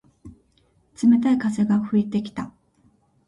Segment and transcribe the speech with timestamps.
[0.99, 2.51] 冷たい風が吹いてきた。